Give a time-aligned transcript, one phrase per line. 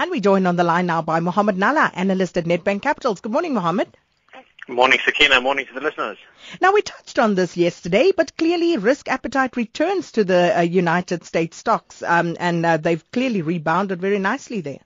[0.00, 3.20] And we joined on the line now by Mohammed Nalla, analyst at Nedbank Capitals.
[3.20, 3.98] Good morning, Mohammed.
[4.66, 5.42] Morning, Sakina.
[5.42, 6.16] Morning to the listeners.
[6.58, 11.24] Now, we touched on this yesterday, but clearly risk appetite returns to the uh, United
[11.24, 14.80] States stocks, um, and uh, they've clearly rebounded very nicely there.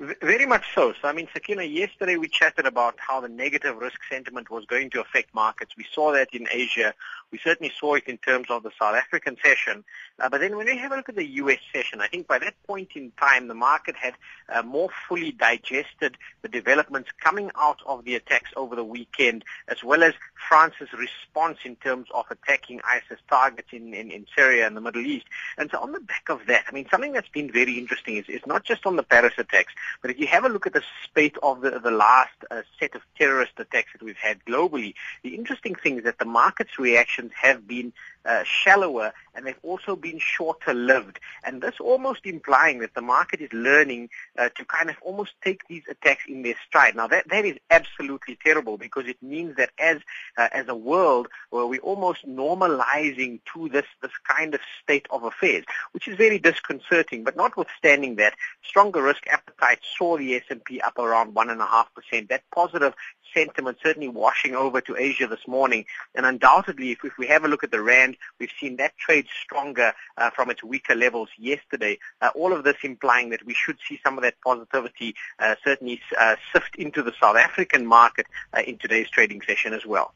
[0.00, 0.94] Very much so.
[0.94, 4.88] So, I mean, Sakina, yesterday we chatted about how the negative risk sentiment was going
[4.90, 5.76] to affect markets.
[5.76, 6.94] We saw that in Asia.
[7.30, 9.84] We certainly saw it in terms of the South African session.
[10.18, 11.58] Uh, but then when we have a look at the U.S.
[11.70, 14.14] session, I think by that point in time, the market had
[14.48, 19.84] uh, more fully digested the developments coming out of the attacks over the weekend, as
[19.84, 20.14] well as
[20.48, 25.04] France's response in terms of attacking ISIS targets in, in, in Syria and the Middle
[25.04, 25.26] East.
[25.58, 28.24] And so on the back of that, I mean, something that's been very interesting is,
[28.28, 30.82] is not just on the Paris attacks, but if you have a look at the
[31.04, 35.34] spate of the, the last uh, set of terrorist attacks that we've had globally, the
[35.34, 37.92] interesting thing is that the market's reactions have been
[38.24, 41.20] uh, shallower and they've also been shorter lived.
[41.44, 45.66] And this almost implying that the market is learning uh, to kind of almost take
[45.68, 46.96] these attacks in their stride.
[46.96, 49.98] Now that, that is absolutely terrible because it means that as,
[50.36, 55.24] uh, as a world where we're almost normalizing to this, this kind of state of
[55.24, 57.24] affairs, which is very disconcerting.
[57.24, 62.28] But notwithstanding that, stronger risk appetite saw the S&P up around 1.5%.
[62.28, 62.94] That positive
[63.34, 65.84] sentiment certainly washing over to Asia this morning.
[66.14, 69.26] And undoubtedly, if, if we have a look at the Rand, we've seen that trade
[69.42, 71.98] stronger uh, from its weaker levels yesterday.
[72.20, 76.00] Uh, all of this implying that we should see some of that positivity uh, certainly
[76.18, 80.14] uh, sift into the South African market uh, in today's trading session as well.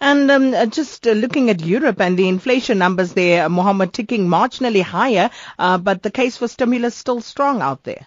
[0.00, 4.26] And um, uh, just uh, looking at Europe and the inflation numbers there, Mohammed ticking
[4.28, 8.06] marginally higher, uh, but the case for stimulus still strong out there.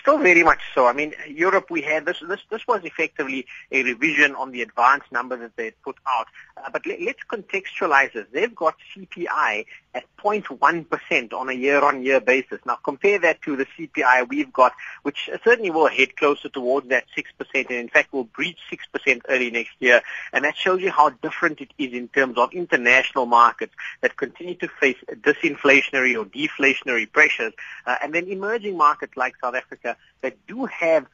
[0.00, 0.86] Still very much so.
[0.86, 5.10] I mean, Europe, we had this, this, this was effectively a revision on the advanced
[5.10, 6.26] number that they had put out.
[6.56, 8.26] Uh, but let, us contextualize this.
[8.32, 12.60] They've got CPI at 0.1% on a year-on-year basis.
[12.64, 14.72] Now compare that to the CPI we've got,
[15.02, 19.50] which certainly will head closer towards that 6% and in fact will breach 6% early
[19.50, 20.00] next year.
[20.32, 24.54] And that shows you how different it is in terms of international markets that continue
[24.56, 27.52] to face disinflationary or deflationary pressures.
[27.84, 31.06] Uh, and then emerging markets like South Africa Africa that do have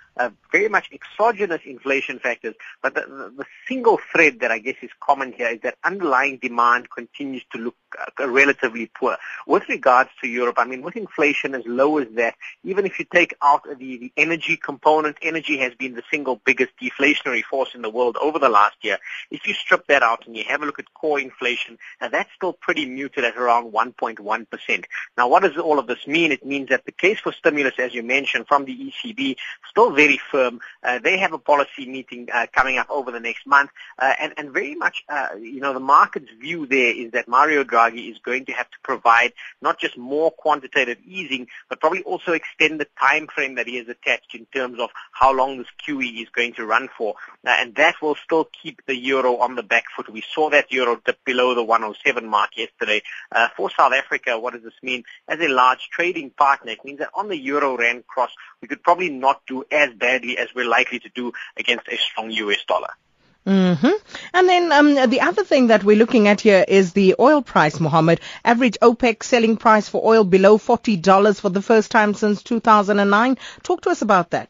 [0.51, 4.91] very much exogenous inflation factors, but the, the, the, single thread that I guess is
[5.01, 7.77] common here is that underlying demand continues to look
[8.19, 9.17] uh, relatively poor.
[9.47, 13.05] With regards to Europe, I mean, with inflation as low as that, even if you
[13.13, 17.83] take out the, the energy component, energy has been the single biggest deflationary force in
[17.83, 18.99] the world over the last year.
[19.31, 22.31] If you strip that out and you have a look at core inflation, now that's
[22.35, 24.85] still pretty muted at around 1.1%.
[25.17, 26.33] Now, what does all of this mean?
[26.33, 28.73] It means that the case for stimulus, as you mentioned, from the
[29.05, 29.37] ECB,
[29.71, 30.61] still very firm.
[30.83, 34.33] Uh, they have a policy meeting uh, coming up over the next month, uh, and,
[34.37, 38.19] and very much, uh, you know, the market's view there is that Mario Draghi is
[38.19, 39.33] going to have to provide
[39.63, 43.89] not just more quantitative easing, but probably also extend the time frame that he has
[43.89, 47.15] attached in terms of how long this QE is going to run for,
[47.47, 50.09] uh, and that will still keep the euro on the back foot.
[50.09, 53.03] We saw that euro dip below the 107 mark yesterday.
[53.31, 55.05] Uh, for South Africa, what does this mean?
[55.29, 58.31] As a large trading partner, it means that on the euro rand cross,
[58.61, 62.31] we could probably not do as badly as we're likely to do against a strong
[62.31, 62.89] US dollar.
[63.47, 63.91] Mm-hmm.
[64.33, 67.81] And then um, the other thing that we're looking at here is the oil price,
[67.81, 68.23] Mohammed.
[68.47, 73.37] Average OPEC selling price for oil below $40 for the first time since 2009.
[73.63, 74.49] Talk to us about that.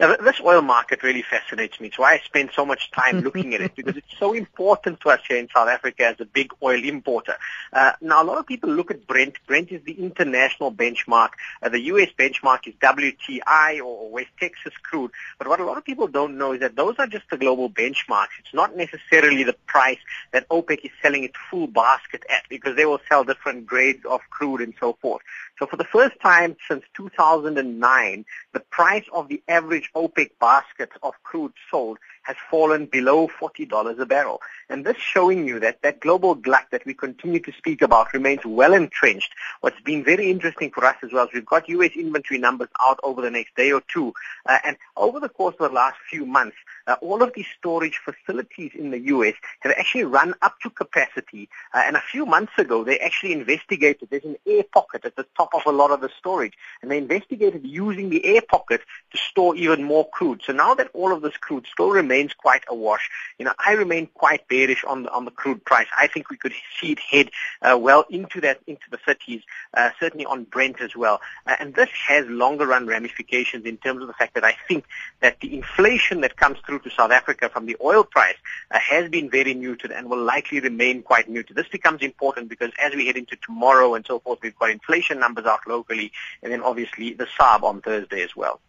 [0.00, 1.88] Now, this oil market really fascinates me.
[1.88, 5.10] It's why I spend so much time looking at it because it's so important to
[5.10, 7.36] us here in South Africa as a big oil importer.
[7.72, 9.36] Uh, now, a lot of people look at Brent.
[9.46, 11.30] Brent is the international benchmark.
[11.62, 12.08] Uh, the U.S.
[12.18, 15.12] benchmark is WTI or West Texas crude.
[15.38, 17.70] But what a lot of people don't know is that those are just the global
[17.70, 18.34] benchmarks.
[18.40, 19.98] It's not necessarily the price
[20.32, 24.20] that OPEC is selling its full basket at because they will sell different grades of
[24.30, 25.22] crude and so forth.
[25.58, 31.14] So for the first time since 2009, the price of the average OPEC basket of
[31.22, 34.40] crude sold has fallen below $40 a barrel.
[34.68, 38.44] And this showing you that that global glut that we continue to speak about remains
[38.44, 39.32] well entrenched.
[39.60, 41.92] What's been very interesting for us as well is we've got U.S.
[41.94, 44.12] inventory numbers out over the next day or two.
[44.46, 48.00] Uh, and over the course of the last few months, uh, all of these storage
[48.04, 49.34] facilities in the U.S.
[49.60, 51.48] have actually run up to capacity.
[51.72, 54.08] Uh, and a few months ago, they actually investigated.
[54.10, 56.54] There's an air pocket at the top of a lot of the storage.
[56.82, 58.82] And they investigated using the air pocket
[59.12, 60.42] to store even more crude.
[60.44, 63.08] So now that all of this crude still remains quite awash,
[63.38, 65.86] you know, I remain quite bearish on the, on the crude price.
[65.96, 67.30] I think we could see it head
[67.62, 69.42] uh, well into that into the 30s,
[69.74, 71.20] uh, certainly on Brent as well.
[71.46, 74.84] Uh, and this has longer run ramifications in terms of the fact that I think
[75.20, 78.36] that the inflation that comes through through to South Africa from the oil price
[78.70, 81.56] uh, has been very muted and will likely remain quite muted.
[81.56, 85.18] This becomes important because as we head into tomorrow and so forth, we've got inflation
[85.18, 86.12] numbers out locally
[86.42, 88.60] and then obviously the SARB on Thursday as well.